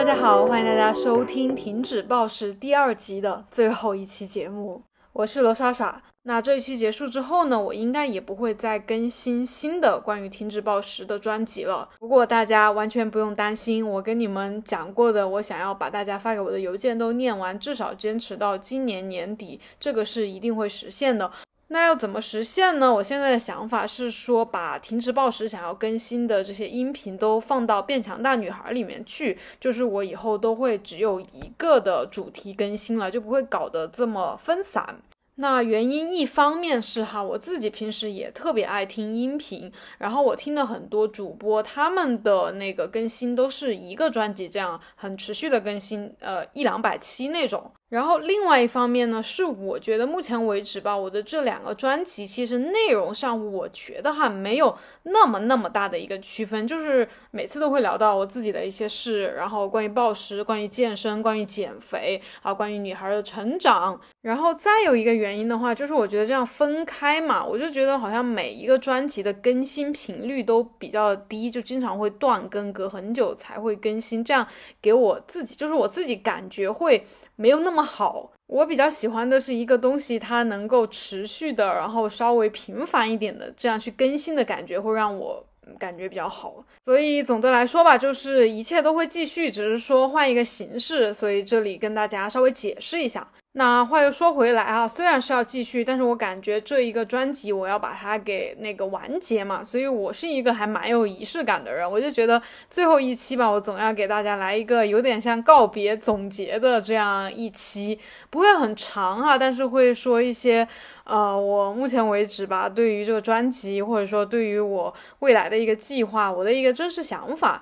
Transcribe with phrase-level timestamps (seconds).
[0.00, 4.80] 大家好，欢迎大家收听《停止暴食》第二集的最后一期节目，
[5.12, 6.02] 我是罗莎莎。
[6.22, 11.86] 那这一期结束之后呢，我应该也不会再更新新的关于停止暴食的专辑了。
[11.98, 21.30] 不过大家完全不用担心，我跟你们讲过的，我想要把大家发给我的邮件都念完，至少坚持到今年年底，这个是一定会实现的。
[21.72, 22.92] 那要怎么实现呢？
[22.92, 35.00] 我现在的想法是说，把停止暴食想要更新的这些音频都放到变强大女孩里面去，就是我以后都会只有一个的主题更新了，就不会搞得这么分散。
[35.36, 47.72] 那原因一方面是哈，我自己平时也特别爱听音频，然后我听的很多主播他们的那个更新都是一个专辑这样很持续的更新，呃一两百期那种。
[47.90, 64.00] 然后另外一方面呢，是我觉得目前为止吧，我的这两个专辑其实内容上，我觉得哈没有那么那么大的一个区分，就是每次都会聊到我自己的一些事，然后关于暴食、关于健身、关于减肥啊，关于女孩的成长。
[64.22, 74.46] 然后再有一个原因的话，就是我觉得这样分开嘛，我就觉得好像每一个专辑的更新频率都比较低，就经常会断更，隔很久才会更新，这样
[74.80, 77.04] 给我自己就是我自己感觉会。
[77.40, 85.42] 没有那么好，我比较喜欢的是一个东西，它能够持续的，然后稍微频繁一点的这样去更新的感觉，会让我
[85.78, 86.62] 感觉比较好。
[86.84, 91.14] 所以总的来说吧，就是一切都会继续，只是说换一个形式。
[91.14, 93.26] 所以这里跟大家稍微解释一下。
[93.52, 102.40] 那话又说回来啊，虽然是要继续，但是我感觉这一个专辑我要把它给那个完结嘛，所以我是一个还蛮有仪式感的人，我就觉得
[102.70, 107.98] 最后一期吧，我总要给大家来一个有点像告别总结的这样一期，
[108.30, 110.66] 不会很长啊，但是会说一些，
[111.02, 117.60] 呃，我目前为止吧，对于这个专辑或者说对于我未来的一个计划，我的一个真实想法。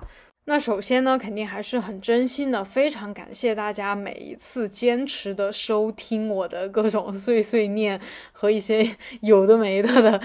[0.49, 8.01] 那首先呢，肯定还是很真心的，非常感谢大家每一次坚持的收听我的各种碎碎念
[8.31, 10.19] 和一些 有的没的的，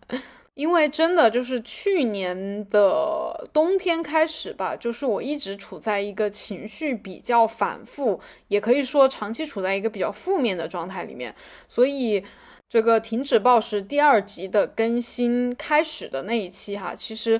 [0.56, 8.18] 因为真的就是去年的冬天开始吧，就是我一直处在一个情绪比较反复，
[8.48, 11.34] 也可以说长期处在一个比较负面的状态里面，
[11.68, 12.24] 所以
[12.70, 17.38] 这个停止暴食第二集的更新开始的那一期哈，其实。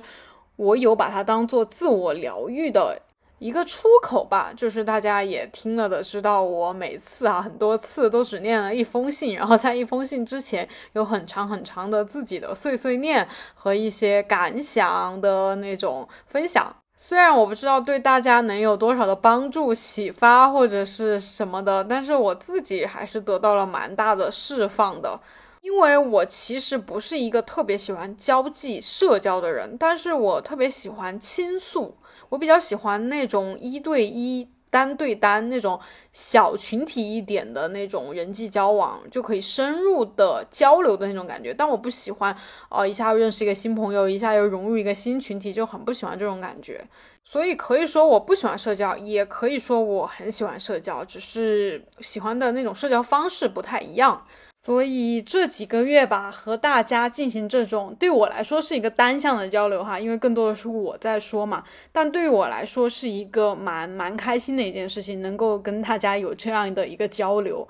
[0.63, 2.97] 我有把它当做自我疗愈的
[3.39, 16.73] 一个出口吧，就是大家也听了的，知道我每次啊很多次都只念了一封信，然后在一封信之前有很长很长的自己的碎碎念和一些感想的那种分享。
[16.95, 25.19] 虽然我不知道对大家能有多少的帮助、启发或者是什么的，但是我自己还是得到了蛮大的释放的。
[25.63, 31.97] 因为我其实不是一个特别喜欢交际社交的人，但是我特别喜欢倾诉。
[32.27, 35.79] 我比较喜欢那种一对一、单对单那种
[36.11, 41.53] 小群体一点的那种人际交往，就可以深入的交流的那种感觉。
[41.53, 42.35] 但我不喜欢，
[42.69, 46.85] 呃，一下认识一个新朋友，一下又融入一个新群体，就很不喜欢这种感觉。
[47.23, 54.25] 所以可以说我不喜欢社交，也可以说我很喜欢社交，只是喜欢的那种社交方式不太一样。
[54.65, 61.65] 所以这几个月吧，和大家进行这种对我来说是一个单向的交流哈，因为更多的是我在说嘛。
[61.91, 67.67] 但对于我来说是一个蛮蛮开心的一件事情，能够跟大家有这样的一个交流。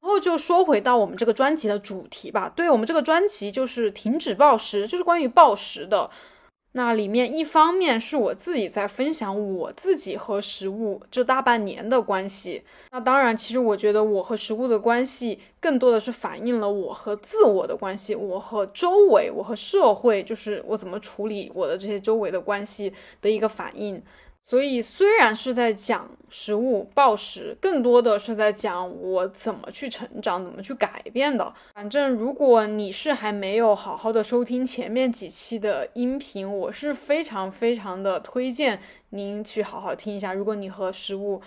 [0.00, 6.08] 然后就说回到我们这个专辑的主题吧，对我们这个专辑就是停止暴食，就是关于暴食的。
[6.72, 24.00] 那里面一方面是我自己在分享我自己和食物这大半年的关系，那当然，其实我觉得我和食物的关系更多的是反映了我和自我的关系，我和周围，我和社会，就是我怎么处理我的这些周围的关系的一个反应。
[24.42, 31.52] 所以虽然是在讲食物暴食，更多的是在讲我怎么去成长，怎么去改变的。
[31.74, 38.80] 反正如果你是还没有好好的收听前面几期的音频，我是非常非常的推荐
[39.10, 40.32] 您去好好听一下。
[40.32, 41.40] 如果你和食物，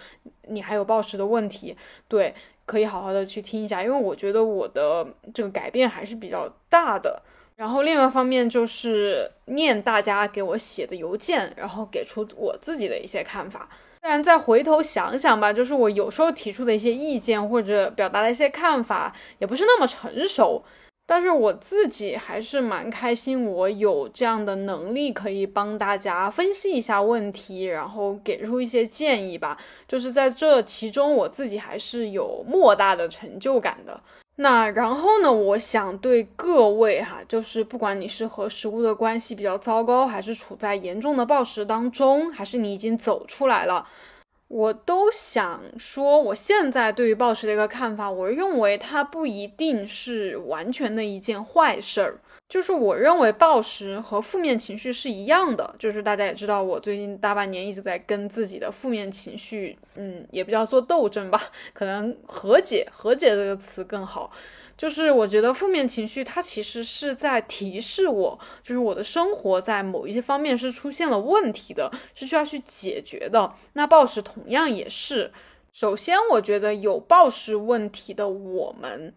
[0.48, 1.76] 你还有暴食的问题，
[2.08, 2.34] 对，
[2.66, 7.22] 可以好好的去听一下，因为我觉得我的这个改变还是比较大的。
[7.56, 13.70] 然后另外一方面就是念大家给我写的邮件，然后给出我自己的一些看法。
[14.02, 20.62] 虽然再回头想想吧，就是我有时候提出的一些意见或者表达的一些看法，也不是那么成熟，
[21.06, 29.58] 但是我自己还是蛮开心，我有这样的能力可以帮大家分析一下问题，然后给出一些建议吧。
[29.88, 34.02] 就是在这其中，我自己还是有莫大的成就感的。
[34.38, 35.32] 那然后呢？
[35.32, 43.88] 我想对各位哈，就是不管你是和食物的关系比较糟糕，还是处在严重的暴食当中，还是你已经走出来了，
[44.48, 52.20] 我都想说，我现在对于暴食的一个看法，我认为它不一定是完全的一件坏事儿。
[52.54, 55.74] 就是我认为暴食和负面情绪是一样的。
[55.80, 61.42] 就是大家也知道，我最近大半年一直在跟自己的负面情绪，嗯，也不叫做斗争吧，
[61.74, 64.30] 可能和解，和解这个词更好。
[64.78, 73.52] 就是我觉得负面情绪它其实是在提示我，就是我的生活在某一些方面是出现了问题的，是需要去解决的。
[73.74, 75.32] 那暴食同样也是。
[75.72, 79.12] 首先，我觉得有暴食问题的我们。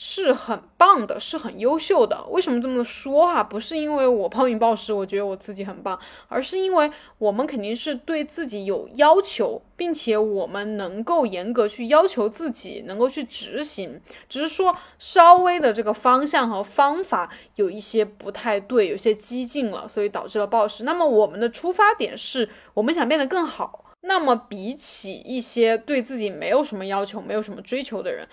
[0.00, 2.24] 是很棒的，是很优秀的。
[2.28, 3.42] 为什么这么说啊？
[3.42, 5.98] 不是因为我暴饮暴食，我觉得我自己很棒，
[6.28, 14.00] 而是因为我们肯定是对自己有要求，并且我们能够严格去要求自己，能够去执行。
[14.28, 20.84] 只是说稍微的这个方向和方法有一些不太对，有些激进了，所以导致了暴食。
[20.84, 23.86] 那么我们的出发点是我们想变得更好。
[24.02, 28.26] 那么比起一些对自己没有什么要求、没有什么追求的人。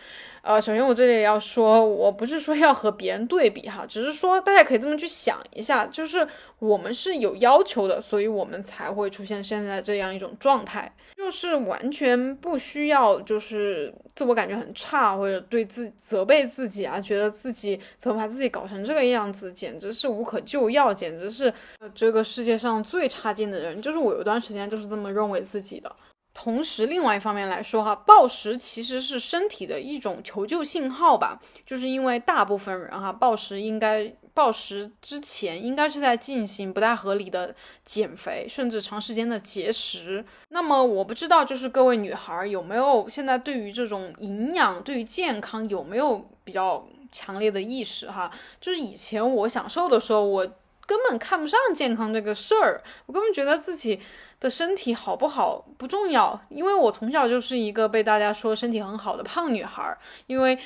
[0.45, 6.25] 呃，首先我这里要说，我不是说要和别人对比哈，只是说大家可以这么去想一下，就是
[6.59, 21.51] 我们是有要求的，所以我们才会出现现在这样一种状态，就是完全不需要，就是自我感觉很差或者对自责备自己啊，觉得自己怎么把自己搞成这个样子，简直是无可救药，简直是
[21.95, 25.91] 这个世界上最差劲的人，就是我有段时间就是这么认为自己的。
[26.37, 31.39] 同时，另外一方面来说，哈，暴食其实是身体的一种求救信号吧。
[31.65, 37.55] 就是因为大部分人哈，暴食应该暴食之前应该是在进行不太合理的
[37.85, 40.25] 减肥，甚至长时间的节食。
[40.49, 48.29] 那么我不知道，就是各位女孩有没有现在对于这种营养、对于健康有没有比较强烈的意识哈？
[48.59, 50.45] 就是以前我想瘦的时候，我
[50.85, 54.01] 根本看不上健康这个事儿，我根本觉得自己。
[54.39, 59.97] 的身体好不好不重要，因为我从小就是一个被大家说身体很好的胖女孩。
[60.27, 60.57] 因为，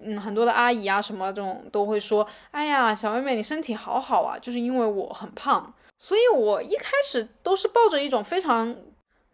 [0.00, 5.72] 嗯，很多的阿姨啊什么这种都会说，哎呀，小妹妹你身体好好啊，就是因为我很胖。
[5.98, 8.74] 所以我一开始都是抱着一种非常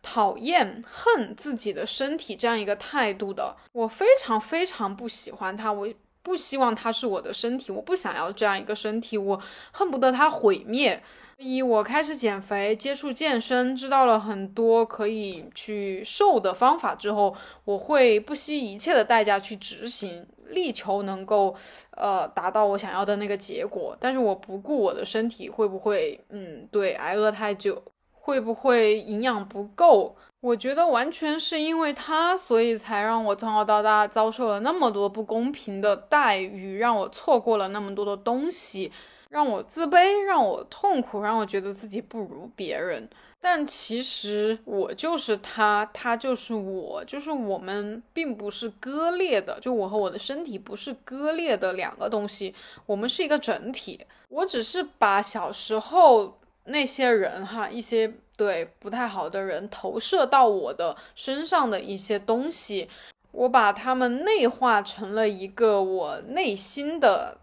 [0.02, 3.56] 讨厌、恨自己的身体这样一个态度的。
[3.72, 5.88] 我非常非常不喜欢它，我
[6.22, 9.40] 不希望它是我的身体，我不想要这样一个身体，我
[9.70, 11.00] 恨不得它毁灭。
[11.38, 17.34] 一，我开始减肥，接触健身，知道了很多可以去瘦的方法之后，
[17.64, 21.54] 我会不惜一切的代价去执行，力求能够，
[21.90, 23.94] 呃，达到我想要的那个结果。
[24.00, 30.16] 但是我不顾我的身体会不会，嗯，对，挨饿太久，会不会营养不够？
[30.40, 38.90] 我觉得完全是因为他，所以才让我从小到大遭受了那么多不公平的待遇，让我错过了那么多的东西。
[39.28, 43.08] 让我自卑，让我痛苦，让我觉得自己不如别人。
[43.40, 49.58] 但其实我就是他，他就是我，就是我们并不是割裂的。
[49.60, 52.54] 就我和我的身体不是割裂的两个东西，
[52.86, 54.04] 我们是一个整体。
[54.28, 62.88] 我只是把小时候那些人哈，一些对不太好的人投射到我的身上的一些东西，
[63.30, 67.38] 我把他们内化成了一个我内心的。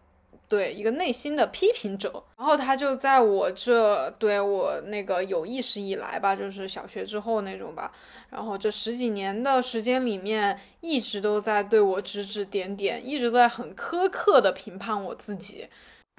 [0.54, 7.92] 对一个内心的批评者，然后他就在我这对我那个有意识以来吧，就是小学之后那种吧，
[8.30, 15.68] 然后这十几年的时间里面，一直都在对我指指点点，一直都在很苛刻的评判我自己。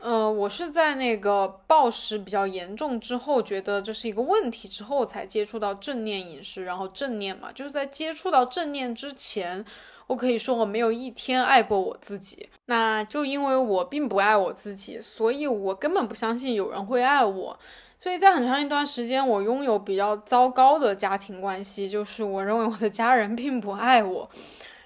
[0.02, 9.64] 呃，我是在那个暴食比较严重之后，觉得这是一个问题之后，才接触到正念饮食，然后正念嘛，就是在接触到正念之前。
[10.06, 17.58] 我可以说我没有一天爱过我自己，那就因为我并不爱我自己，所以我根本不相信有人会爱我。
[17.98, 24.28] 所以在很长一段时间，我拥有比较糟糕的家庭关系，就是我认为我的家人并不爱我，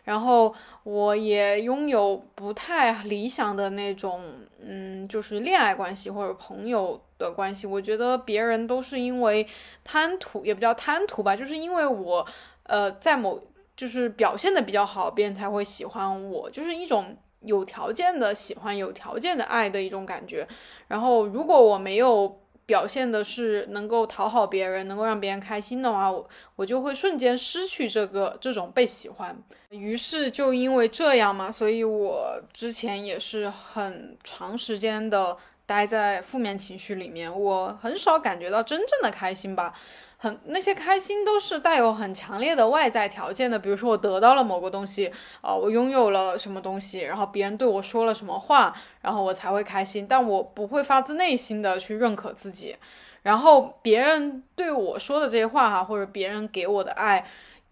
[0.04, 4.22] 然后我也拥有不太理想的那种，
[4.64, 7.66] 嗯，就是恋爱关系或者朋友的关系。
[7.66, 9.44] 我觉得别人都是因为
[9.82, 12.24] 贪图，也不叫贪图吧，就是因为我，
[12.62, 13.42] 呃，在某。
[13.78, 20.44] 就是表现的比较好，别人才会喜欢我，就是一种有条件的喜欢、有条件的爱的一种感觉。
[20.88, 29.40] 然后，如果我没有表现的是能够讨好别人、能够让别人开心的话，我我就会瞬间失去这个这种被喜欢。
[29.70, 35.36] 于是，就因为这样嘛，所以我之前也是很长时间的
[35.68, 39.74] 待在负面情绪里面，我很少感觉到真正的开心吧。
[40.16, 50.06] 很那些开心都是带有很强烈的外在条件的，比如说我得到了某个东西，啊，我拥有了什么东西，然后别人对我说了什么话，然后我才会开心。
[50.08, 52.74] 但我不会发自内心的去认可自己，
[53.22, 57.24] 然后别人对我说的这些话哈，或者别人给我的爱，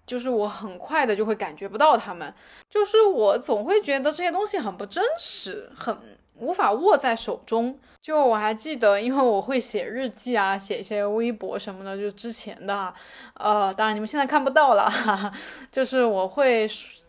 [0.06, 2.32] 就是我很快的就会感觉不到他们，
[2.70, 7.78] 就是我总会觉得这些东西很不真实，很无法握在手中。
[8.02, 12.94] 就我还记得，因为我会写日记啊，写一些微博什么的，就之前的，
[13.34, 15.32] 呃，当然你们现在看不到了，哈哈，
[15.72, 16.68] 就是我会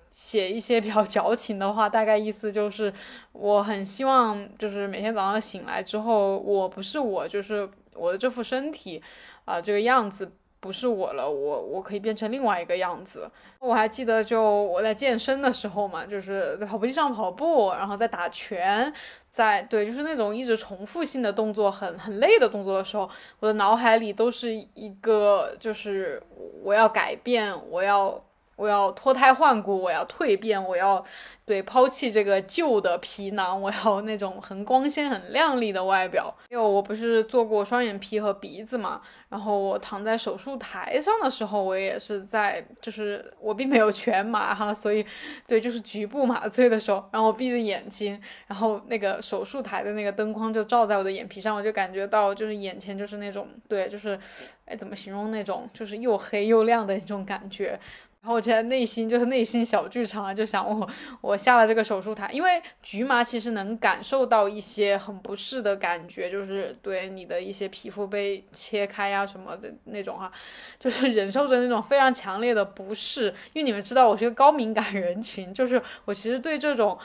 [0.10, 2.92] 写一些比较矫情的话，大概意思就是
[3.34, 9.00] 我很希望，就是每天早上醒来之后，我不是我，就是我的这副身体，
[9.46, 10.32] 啊，这个样子。
[10.68, 13.32] 不是我了，我我可以变成另外一个样子。
[13.60, 18.94] 我还记得，就我在健身的时候嘛，就是在跑步机上跑步，然后在打拳，
[19.30, 23.10] 在对，就是那种一直重复性的动作，很很累的动作的时候，
[23.40, 26.22] 我的脑海里都是一个，就是
[26.62, 28.22] 我要改变，我要。
[28.58, 31.02] 我要脱胎换骨，我要蜕变，我要
[31.46, 36.36] 对抛弃这个旧的皮囊，我要那种很光鲜、很亮丽的外表。
[36.50, 45.06] 因为我不是做过双眼皮和鼻子嘛，然后我躺在手术台上的时候，我也是在，就是我并没有全麻哈，所以
[45.48, 54.20] 对，就是局部麻醉的时候，然后我闭着眼睛，然后那个手术台的那个灯光就照在我的眼皮上，我就感觉到就是眼前就是那种对，就是
[54.66, 57.80] 哎怎么形容那种就是又黑又亮的那种感觉。
[58.22, 60.90] 然后我现在内心就是内心小剧场啊，就想我
[61.22, 70.30] 我下了这个手术台，因为局麻其实能感受到一些很不适的感觉，就是对你的一些皮肤被切开呀什么的那种哈，
[70.78, 73.28] 就是 忍受着那种非常强烈的不适。
[73.54, 76.98] 因为你们知道我是个高敏感人群，就是我其实对这种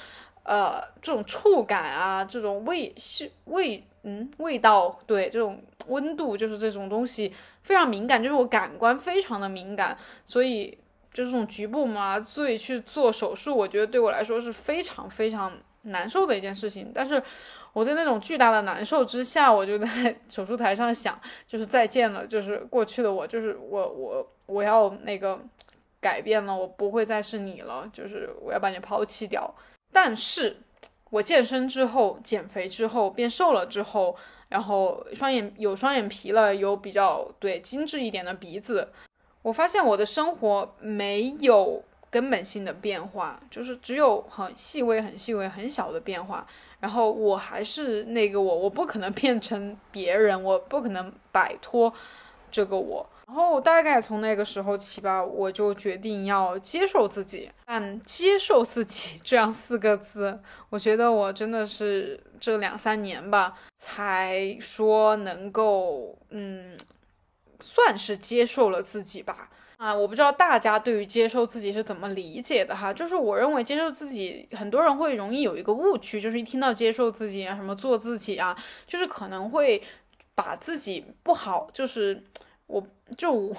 [0.42, 10.76] 呃这种触感啊，这种味是味嗯味道对这种温度就是这种东西非常敏感，就是我感官非常的敏感，所以。
[11.12, 15.52] 就这种局部麻醉去做手术，我觉得对我来说是非常非常
[15.82, 16.90] 难受的一件事情。
[16.94, 17.22] 但是
[17.72, 19.86] 我在那种巨大的难受之下，我就在
[20.30, 25.38] 手术台上想，就是再见了，就是过去的我，就是我我我要那个
[26.00, 29.54] 改变了，我不会再是你了，就是我要把你抛弃掉。
[29.92, 30.56] 但是
[31.10, 34.16] 我健身之后，减肥之后，变瘦了之后，
[34.48, 38.88] 然后双眼有双眼皮了，有比较对精致一点的鼻子。
[39.42, 46.46] 我发现我的生活没有根本性的变化，就是只有很细微、很细微、很小的变化。
[46.78, 51.92] 然后我还是那个我，我不可能变成别人，我不可能摆脱
[52.50, 53.08] 这个我。
[53.26, 57.50] 然后大概从那个时候起吧，我就决定要接受自己。
[57.64, 60.38] 但接受自己这样四个字，
[60.70, 66.76] 我觉得我真的是这两三年吧，才说能够嗯。
[67.62, 72.92] 算是接受了自己吧，啊，我不知道大家对于接受自己是怎么理解的哈。
[72.92, 78.54] 就是我认为接受自己，很多人会容易有一个误区，就是一听到接受自己啊，什么做自己啊，
[78.86, 79.82] 就是可能会
[80.34, 82.22] 把自己不好，就是
[82.66, 82.84] 我
[83.16, 83.56] 就我。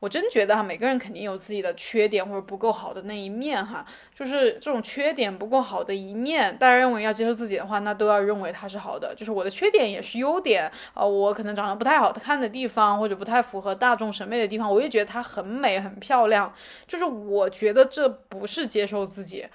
[0.00, 9.12] 我真觉得哈，每个人肯定有自己的缺点或者不够好的那一面哈，就是这种缺点不够好的一面，大家认为要接受自己的话，那都要认为它是好的。
[9.16, 16.54] 就是我的缺点也是优点啊，我可能长得不太好看的地方，或者不太符合大众审美的地方，我也觉得它很美很漂亮。
[16.86, 19.46] 就是我觉得这不是接受自己。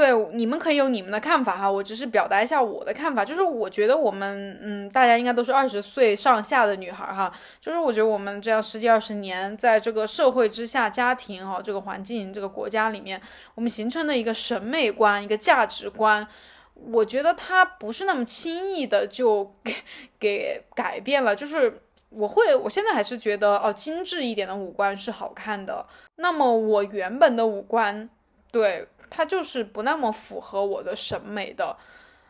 [0.00, 7.30] 对，你们可以有你们的看法哈，我只是表达一下我的看法，就是我觉得我们，嗯，大家应该都是二十岁上下的女孩哈，
[7.60, 13.20] 就是我觉得我们这样十几二十年，在这个社会之下，家庭哈，这个环境，这个国家里面，
[13.54, 16.26] 我们形成的一个审美观，一个价值观，
[16.72, 19.74] 我觉得它不是那么轻易的就给
[20.18, 25.84] 给改变了，就是我会，我现在还是觉得哦，精致一点的五官是好看的，
[26.16, 28.08] 那么我原本的五官，
[28.50, 28.88] 对。
[29.10, 31.76] 它就是不那么符合我的审美的，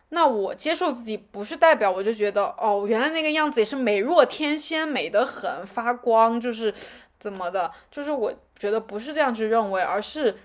[0.08, 6.74] 那我接受自己不是代表我就觉得哦，原来那个样子也是美若天仙，美得很，发光，就是
[7.18, 10.36] 怎么的，就是我觉得不是这样去认为，而是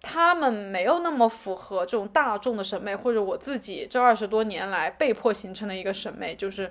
[0.00, 6.70] 他们没有那么符合这种大众的审美，或者我自己这二十多年来被迫形成的一个审美，就是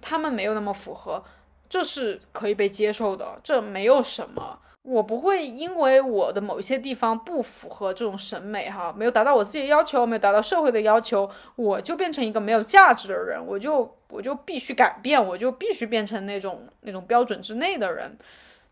[0.00, 1.24] 他们没有那么符合，
[1.68, 4.60] 这是可以被接受的，这没有什么。
[4.82, 18.16] 我不会因为我的某一些地方不符合这种审美哈，没有达到我自己的要求，没有达到社会的要求，我就变成一个没有价值的人，我就我就必须改变，我就必须变成那种那种标准之内的人，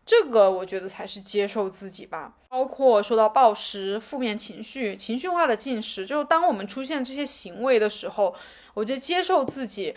[0.03, 2.33] 这个我觉得才是接受自己吧。
[2.49, 8.33] 包括说到暴食、负面情绪、情绪化的进食，就是当我们出现这些行为的时候，
[8.73, 9.93] 我觉得接受自己，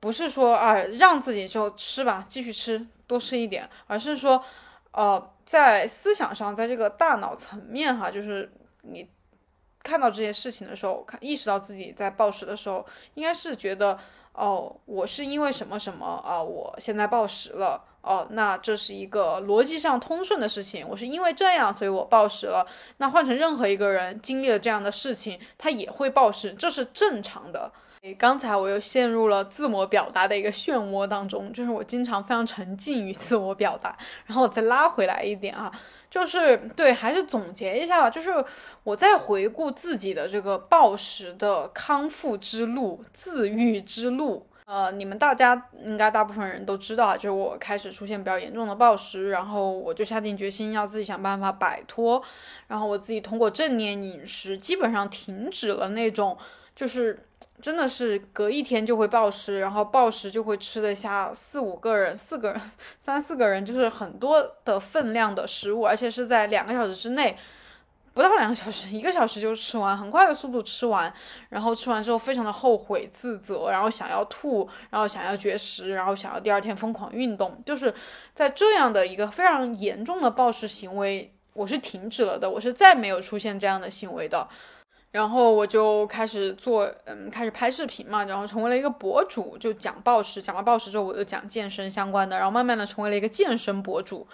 [0.00, 4.44] 不是说啊让自己就吃吧，继续吃，多吃一点，而是说。
[4.92, 9.08] 呃，在思想上，在这个大脑层面哈，就是你
[9.82, 12.84] 看到这些事情的时候，看意识到自己在暴食的时候，
[13.14, 13.96] 应该是觉得
[14.32, 20.84] 哦，我是因为什么什么啊，我现在暴食了哦，那这是一个逻辑上通顺的事情。
[20.88, 22.66] 我是因为这样，所以我暴食了。
[22.96, 27.70] 那换成任何一个人经历了这样的事情，他也会暴食，这是正常的。
[28.14, 33.96] 刚才我又陷入了自我表达的一个漩涡当中，就是我经常非常沉浸于自我表达，
[34.26, 35.70] 然后我再拉回来一点啊，
[36.10, 38.32] 就是对，还是总结一下吧，就是
[38.84, 44.46] 我在回顾自己的这个暴食的康复之路、自愈之路。
[44.66, 52.20] 呃，你们大家应该大部分人都知道，就是我开始出现比较严重的暴食，然后我就下定决心要自己想办法摆脱，
[52.66, 56.36] 然后我自己通过正念饮食，基本上停止了那种
[56.76, 57.24] 就是。
[57.58, 62.60] 真的是隔一天就会暴食，然后暴食就会吃得下四五个人、四个人、
[62.98, 67.34] 三四个人，就是很多的分量的食物，而且是在两个小时之内，
[68.12, 71.10] 不到两个小时，一个小时就吃完，很快的速度吃完，
[71.48, 77.92] 然后吃完之后非常的后悔、自责，然后想要吐，然后想要绝食，然后想要第二天疯狂运动，就是
[78.34, 84.46] 在这样的一个非常严重的暴食行为，我是停止了的，我是再没有出现这样的行为的。
[85.16, 94.26] 然后我就开始做，嗯，开始拍视频嘛，然后成为了一个博主，就讲暴食，讲了暴食之后，我就讲健身相关的，然后慢慢的成为了一个健身博主。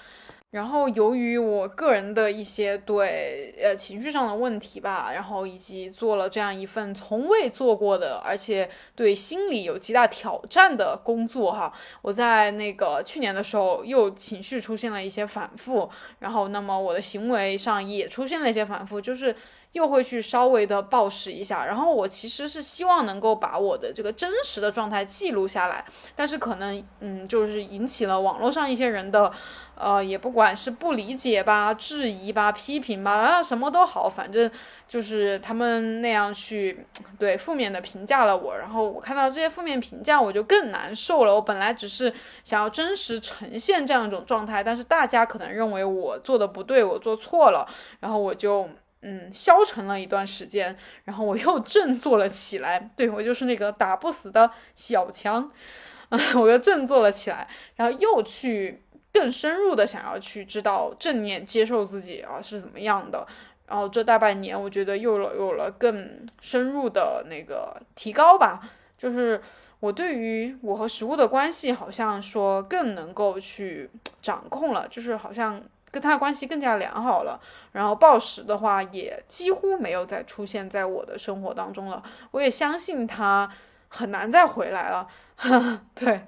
[0.51, 11.73] 然后由于我个人的一些对呃情绪上的问题吧，然后以及做了这样一份从未做过的，而且对心理有极大挑战的工作哈，
[12.03, 19.37] 我在那个去年的时候又情绪出现了一些反复，然后那么我的行为上也出现了一些反复，就是。
[19.73, 29.33] 又会去稍微的暴食一下，然后我其实是希望能够把我的这个真实的状态记录下来，但是可能嗯，就是引起了网络上一些人的，
[29.75, 34.51] 呃，也不管是不理解吧、质疑吧、批评吧，啊，什么都好，反正
[34.87, 36.85] 就是他们那样去
[37.19, 41.35] 对负面的评价了我，然后我看到这些负面评价，我就更难受了。
[41.35, 42.13] 我本来只是
[42.45, 47.67] 想要真实呈现这样一种状态，但是大家可能认为我做的不对，我做错了，
[48.01, 48.69] 然后我就。
[49.03, 52.91] 嗯，消沉了一段时间，然后我又振作了起来。
[52.97, 55.51] 对我就是那个打不死的小强，
[56.35, 63.27] 我又振作了起来，然后又去更深入的想要去知道正念接受自己啊是怎么样的。
[63.67, 68.61] 然后这大半年，我觉得又有了更深入的那个提高吧，
[68.97, 69.43] 就是
[69.81, 75.61] 我对于我和食物的关系，好像说更能够去掌控了，就是好像。
[75.93, 82.03] 跟他的关系更加良好了，然后暴食的话也几乎没有再出现在我的生活当中了。
[82.33, 83.49] 我也相信他
[83.89, 85.07] 很难再回来了。
[85.95, 86.27] 对，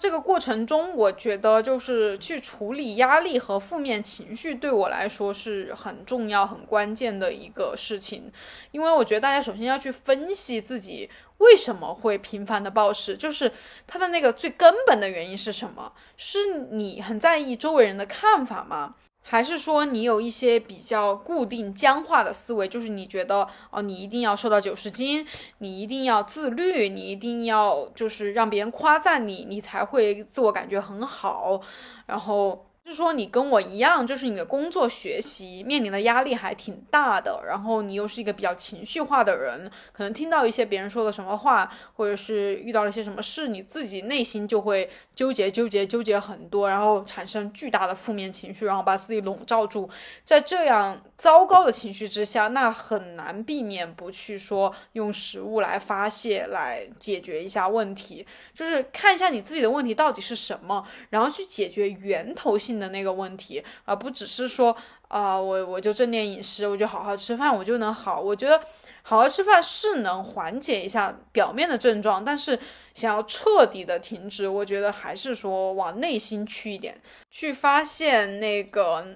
[0.00, 8.32] 这个过程中，我觉得就是去处理压力和负面情绪，对我来说是很重要、很关键的一个事情。
[8.72, 11.10] 因为我觉得大家首先要去分析自己。
[11.38, 13.16] 为什么会频繁的暴食？
[13.16, 13.50] 就是
[13.86, 15.90] 它的那个最根本的原因是什么？
[16.18, 18.96] 是你很在意周围人的看法吗？
[19.22, 22.66] 还是说你有一些比较固定僵化的思维？
[22.66, 25.26] 就是你觉得哦，你一定要瘦到九十斤，
[25.58, 31.60] 你一定要自律，你一定要就是让别人夸赞你，你才会自我感觉很好，
[32.06, 32.66] 然后。
[32.90, 49.88] 是说你跟我一样，就是你的工作学习面临的压力还挺大的，然后你又是一个比较情绪化的人，可能听到一些别人说的什么话，或者是遇到了一些什么事，你自己内心就会纠结、纠结、纠结很多，然后产生巨大的负面情绪，然后把自己笼罩住，
[50.24, 62.79] 在这样糟糕的情绪之下，那很难避免不去说用食物来发泄，来解决一下问题，就是看一下你自己的问题到底是什么，然后去解决源头性。
[62.80, 64.74] 的那个问题，而不只是说
[65.08, 68.18] 啊，我我就正念饮食，我就好好吃饭，我就能好。
[68.18, 68.58] 我觉得
[69.02, 72.58] 好好吃饭是能缓解一下表面的症状，但是
[72.94, 76.98] 想要彻底的停止，我觉得还是说往内心去一点，
[77.30, 79.06] 去发现那个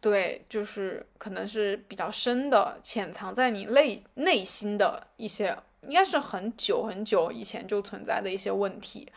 [0.00, 9.10] 对，就是可能是比较深的，潜藏在你内内心的一些，应该是很久很久以前就存在的一些问题。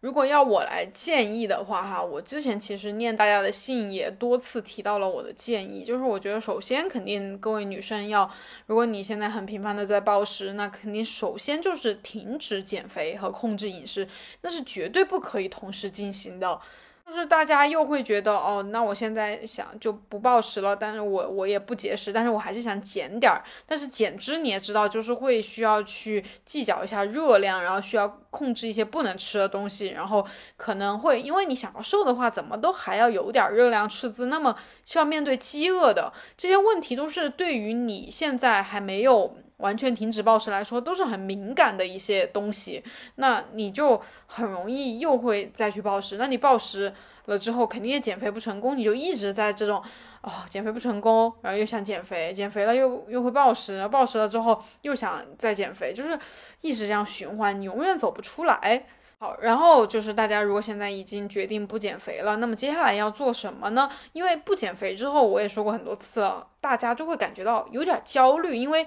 [0.00, 8.30] 如果要我来建议的话，哈，我之前其实念大家的信也多次提到了我的建议，就是我觉得首先肯定各位女生要，
[8.66, 14.06] 如果你现在很频繁的在暴食，那肯定首先就是停止减肥和控制饮食，
[14.42, 16.60] 那是绝对不可以同时进行的。
[17.06, 23.42] 就是大家又会觉得哦，那我现在想就不暴食了，但是我我也不节食，但是我还是想减点儿。
[23.64, 42.82] 但是减脂你也知道，就是会需要去计较一下热量，然后需要控制一些不能吃的东西，然后可能会因为你想要瘦的话，怎么都还要有点热量赤字，那么需要面对饥饿的这些问题，都是对于你现在还没有完全停止暴食来说，都是很敏感的一些东西。
[43.16, 46.16] 那你就很容易又会再去暴食。
[46.18, 46.92] 那你暴食
[47.26, 49.82] 了之后，肯定也减肥不成功，你就一直在这种
[50.22, 56.18] 哦，减肥不成功，然后又想减肥，减肥了又又会暴食，暴食了之后又想再减肥，就是
[56.60, 58.86] 一直这样循环，你永远走不出来。
[59.18, 63.90] 好，然后就是大家如果现在已经决定不减肥了，那么接下来要做什么呢？
[64.12, 68.86] 因为不减肥之后，我也说过很多次了，大家就会感觉到有点焦虑，因为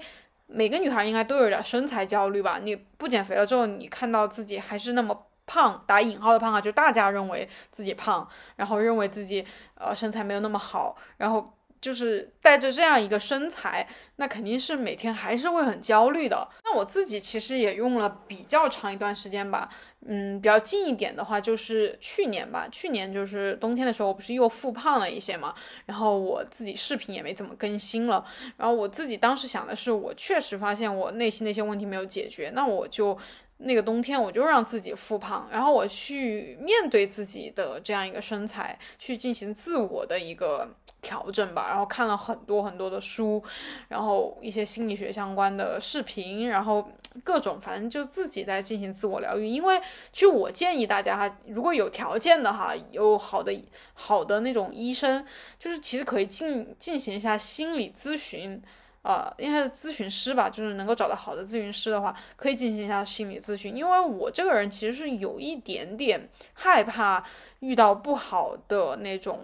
[0.52, 2.58] 每个女孩应该都有点身材焦虑吧？
[2.62, 11.54] 你不减肥了之后，你看到自己还是那么胖，打引号的胖啊，就大家认为自己胖，然后认为自己呃身材没有那么好，然后。
[11.80, 16.48] 就是带着这样一个身材，那肯定是每天还是会很焦虑的。
[16.64, 19.68] 那我自己其实也用了比较长一段时间吧，
[20.06, 25.54] 嗯，比较近一点的话就是去年吧，去年就是冬天的时候，我不是又复胖了一些嘛，
[25.86, 28.24] 然后我自己视频也没怎么更新了，
[28.56, 33.18] 然后我自己当时想的是，我确实发现我内心那些问题没有解决，那我就。
[33.62, 40.66] 那个冬天，我就让自己复胖，然后我去面对自己的这样一个身材，去进行自我的一个
[41.00, 41.68] 调整吧。
[41.68, 43.42] 然后看了很多很多的书，
[43.88, 46.90] 然后一些心理学相关的视频，然后
[47.24, 49.46] 各种，反正就自己在进行自我疗愈。
[49.46, 49.80] 因为
[50.12, 53.52] 其实我建议大家哈，如果有条件的哈，有好的
[53.94, 55.26] 好的那种医生，
[55.58, 58.62] 就是其实可以进进行一下心理咨询。
[59.02, 63.74] 呃，应该是咨询师吧，就是能够找到好的咨询师的话，可以进行一下心理咨询。
[63.74, 67.24] 因为我这个人其实是有一点点害怕
[67.60, 69.40] 遇到不好的那种，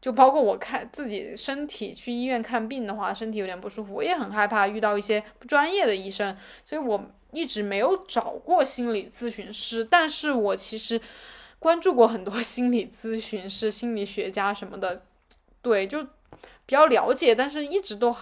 [0.00, 9.84] 就包括我看自己身体去医院看病的话，身体有点不舒服，我也很害怕遇到一些不专业的医生，所以我一直没有找过心理咨询师。
[9.84, 11.00] 但是我其实
[11.58, 15.02] 关注过很多 心理咨询师、心理学家什么的，
[15.62, 18.14] 对，就比较了解，但是一直都。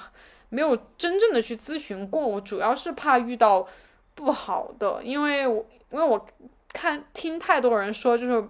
[0.49, 3.67] 没有真正的去咨询过，我主要是怕遇到
[4.15, 6.25] 不好的，因为我因为我
[6.73, 8.49] 看听太多人说，就是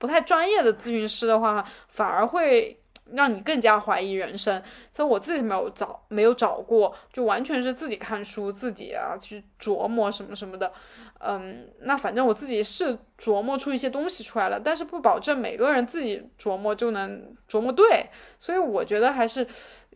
[0.00, 2.76] 不太专业的咨询师的话，反而会
[3.12, 4.60] 让你更加怀疑人生。
[4.90, 10.72] 所以我自己没有找，没有找过，就完全是自己看书，自己啊去琢磨什么什么的。
[11.20, 18.06] 嗯，那反正我自己是琢磨出一些东西出来了，但是不保证每个人自己琢磨就能琢磨对。
[18.38, 19.46] 所以我觉得还是。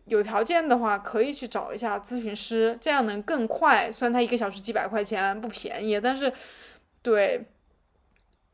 [0.07, 3.91] 有条件的话，可以去找一下咨询师，这样能更快。
[3.91, 6.31] 虽然他一个小时几百块钱不便宜，但是，
[7.01, 7.43] 对，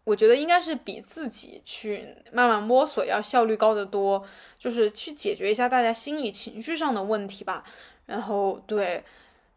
[0.03, 4.25] 我觉得应该是比自己去慢慢摸索要效率高得多。
[4.57, 7.63] 就是去解决一下大家心理情绪上的问题吧。
[8.05, 9.03] 然后，对，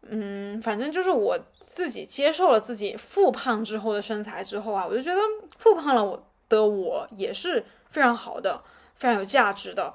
[0.01, 5.21] 嗯，反正就是我自己接受了自己复胖之后的身材之后啊，我就觉得
[5.59, 8.59] 复胖了我的我也是非常好的，
[8.95, 9.93] 非常有价值的。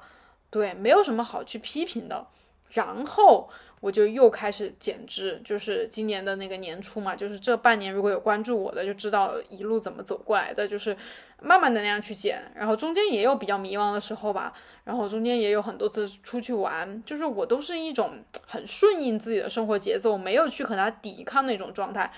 [0.49, 2.25] 对，没有什么好去批评的。
[2.69, 3.49] 然后
[3.81, 10.95] 我就又开始减脂，就是今年的那个年初嘛，就是这半年如果有关注我的，就知道一路怎么走过来的，就是
[11.41, 12.41] 慢慢的那样去减。
[12.55, 22.13] 然后中间也有比较迷茫的时候吧，然后中间也有很多次出去玩，就是我都是一种很顺应自己的生活节奏，没有去和他抵抗那种状态。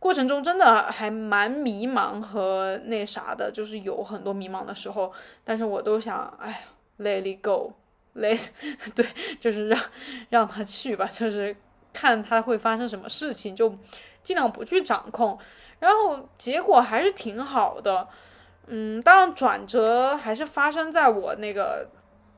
[0.00, 5.12] 过程中真的还蛮迷茫和那啥的，就是有很多迷茫的时候，
[5.44, 6.58] 但是我都想，哎呀。
[6.96, 7.72] Let it go
[8.14, 8.48] go，let
[8.94, 9.06] 对，
[9.40, 9.80] 就是让
[10.30, 11.54] 让他去吧，就是
[11.92, 13.76] 看他会发生什么事情，就
[14.22, 15.38] 尽量不去掌控。
[15.80, 18.08] 然后结果还是挺好的，
[18.68, 21.86] 嗯，当然转折还是发生在我那个，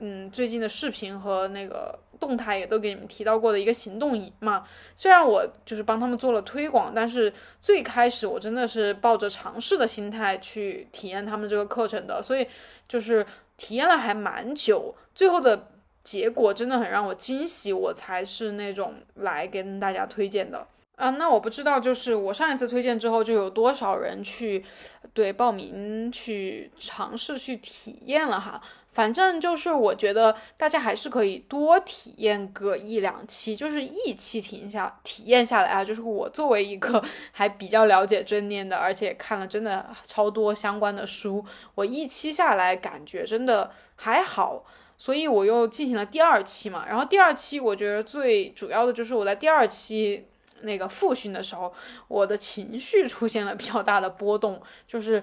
[0.01, 4.65] 嗯，最近的视频和那个动态也都给你们提到过的一个行动营嘛。
[4.97, 12.47] 虽然我就是帮他们做了推广，但是最开始我真的是抱着尝试的心态去体验他们这个课程的，所以
[12.89, 13.25] 就是。
[13.57, 15.69] 体验了还蛮久，最后的
[16.05, 20.67] 结果真的很让我惊喜，我才是那种来跟大家推荐的
[20.97, 21.11] 啊。
[21.11, 24.65] 那我不知道，就是我上一次推荐之后，就有多少人去
[25.13, 28.63] 对报名去尝试去体验了哈。
[28.97, 35.85] 反正就是我觉得大家还是可以多体验个一两期，就是一期停下体验下来啊。
[35.85, 44.65] 就是我作为一个 还比较了解正念的，而且看了真的超多相关的书，我一期下来感觉真的还好，
[44.97, 46.87] 所以我又进行了第二期嘛。
[46.89, 50.27] 然后第二期我觉得最主要的就是我在第二期
[50.63, 51.71] 那个复训的时候，
[52.09, 55.23] 我的情绪出现了比较大的波动，就是。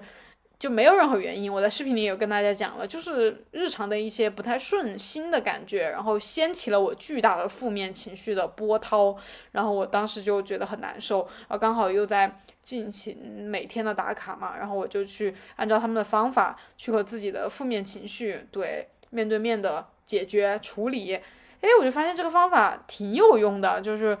[0.64, 9.14] 就没有任何原因，我在视频里有跟大家讲了，就是日常的一些不太顺心的感觉，然后掀起了我巨大的负面情绪的波涛，
[9.52, 13.14] 然后我当时就觉得很难受，然后刚好又在进行
[13.46, 21.14] 每天的打卡嘛，然后我就去按照他们的方法去和自己的负面情绪对面对面的解决处理，
[21.60, 24.16] 哎，我就发现这个方法挺有用的，就是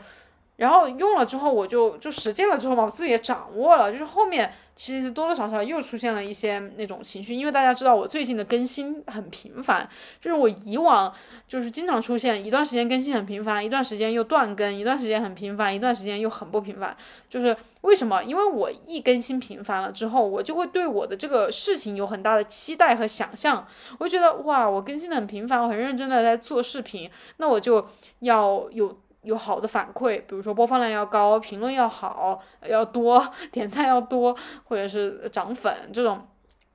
[0.56, 4.52] 然后用了之后，我就就实践了之后嘛，我自己也掌握了，就是后面。
[4.76, 9.88] 其实多多少少又出现了一些那种情绪，因为大家知道我最近的更新很频繁，
[10.20, 11.14] 就是我以往
[11.46, 16.96] 就是经常出现一段时间更新很频繁，一段时间又断更，一段时间很频繁，一段时间又很不频繁。
[17.30, 18.24] 就是为什么？
[18.24, 23.64] 因为我一更新频繁了之后，我就会对我的这个事情有很大的期待和想象，
[24.00, 27.86] 我就觉得哇，我更新的很频繁，我很认真的在做视频，那我就
[28.18, 28.98] 要有。
[29.24, 36.28] 有好的反馈，比如说播放量要高，评论要好，要多， 点赞要多，或者是涨粉这种，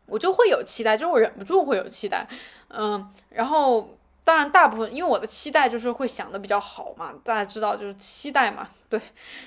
[0.07, 2.27] 我就会有期待，就是我忍不住会有期待，
[2.69, 8.99] 嗯，然后当然大部分因为我的期待就是会想的比较好嘛，大家知道就是期待嘛， 对，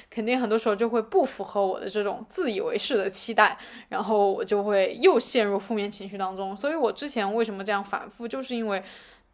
[0.09, 8.83] 肯定很多时候就会不符合我的这种自以为是的期待，然后我就会又陷入负面情绪当中，所以我之前为什么这样反复，就是因为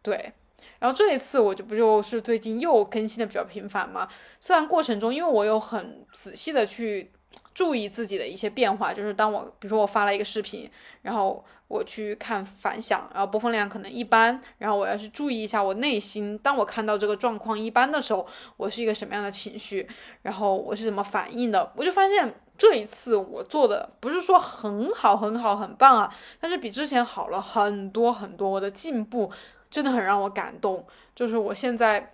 [0.01, 0.33] 对。
[0.79, 4.07] 然后这一次我就不就是最近又更新的比较频繁嘛？
[4.39, 7.11] 虽然过程中，因为我有很仔细的去
[7.53, 10.69] 注意自己的一些变化，就是当我比如说我发了一个视频，
[11.01, 18.25] 然后我去看反响，然后播放量可能一般，然后我要去注意一下我内心，当我看到这个状况一般的时候，
[18.57, 19.87] 我是一个什么样的情绪，
[20.21, 21.71] 然后我是怎么反应的？
[21.75, 29.31] 我就发现这一次我做的不是说很好很好很棒啊，但是比之前好了很多很多，我的进步。
[29.69, 32.13] 真的很让我感动，就是我现在，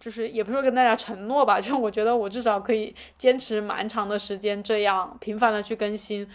[0.00, 6.26] 就是也不是跟大家承诺吧，就我觉得我至少可以坚持蛮长的时间这样频繁的去更新，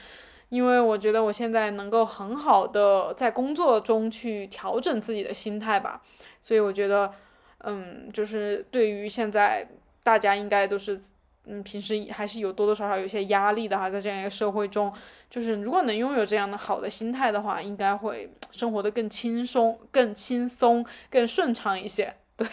[0.50, 6.02] 因为我觉得我现在能够很好的在工作中去调整自己的心态吧，
[6.40, 7.12] 所以我觉得，
[7.60, 9.68] 嗯，就是对于现在
[10.04, 11.00] 大家应该都是，
[11.46, 14.92] 嗯，平时还是有多多少少有些压力的哈，在这样一个社会中。
[15.30, 22.14] 就是如果能拥有这样的好的心态的话，应该会生活的更轻松、更轻松、更顺畅一些。
[22.38, 22.48] 对，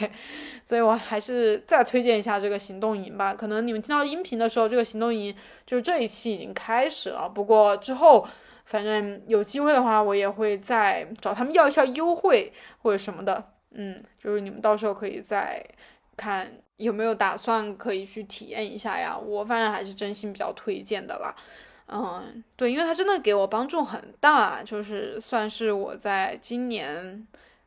[0.64, 3.34] 所以我还是再推荐一下这个行动营吧。
[3.34, 5.34] 可能你们听到音频的时候，这个行动营
[5.66, 7.28] 就是这一期已经开始了。
[7.28, 8.26] 不过之后，
[8.66, 13.42] 反正有机会的话，我也会再找他们要一下优惠或者什么的。
[13.72, 15.64] 嗯，就是你们到时候可以再
[16.14, 19.16] 看有没有打算可以去体验一下呀。
[19.16, 21.34] 我反正还是真心比较推荐的啦。
[21.86, 27.26] 嗯，对，因为他真的给我帮助很大，就是算是我在今年，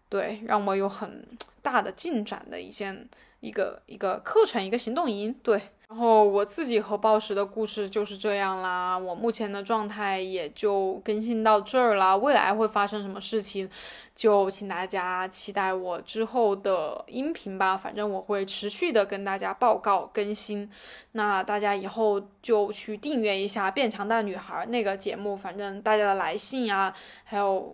[0.10, 1.26] 对，让我有很
[1.62, 3.08] 大的进展的一件
[3.42, 5.62] 一个一个课程，一个行动营，对。
[5.94, 13.70] 然后我自己和暴食的故事就是这样啦，我目前的状态也就更新到这儿啦，未来会发生什么事情？
[14.16, 20.68] 就请大家期待我之后的音频吧，反正我会持续的跟大家报告更新。
[21.12, 26.92] 那大家以后就去订阅一下《变强大女孩》那个节目，反正大家的来信啊，
[27.24, 27.72] 还有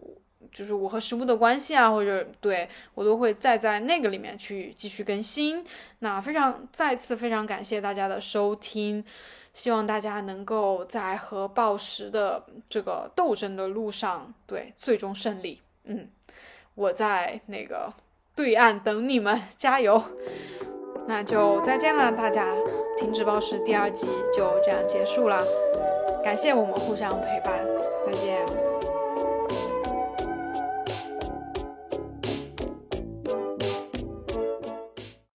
[0.52, 5.65] 就是我和食物的关系啊，或者对我都会再在那个里面去继续更新。
[5.99, 9.04] 那非常再次非常感谢大家的收听，
[9.54, 15.62] 希望大家能够在和暴食的这个斗争的路上，对最终胜利。
[15.84, 16.08] 嗯。
[16.75, 17.91] 我在那个
[18.34, 20.02] 对岸等你们，加油！
[21.08, 22.56] 那就再见了，大家。
[22.97, 25.43] 停止暴食第二集就这样结束了，
[26.23, 27.65] 感谢我们互相陪伴，
[28.06, 28.59] 再见。